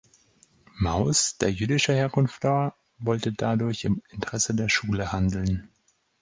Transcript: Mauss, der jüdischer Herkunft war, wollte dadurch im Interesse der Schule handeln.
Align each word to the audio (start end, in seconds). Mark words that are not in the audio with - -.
Mauss, 0.79 1.37
der 1.37 1.51
jüdischer 1.51 1.93
Herkunft 1.93 2.43
war, 2.43 2.75
wollte 2.97 3.33
dadurch 3.33 3.85
im 3.85 4.01
Interesse 4.09 4.55
der 4.55 4.67
Schule 4.67 5.11
handeln. 5.11 5.69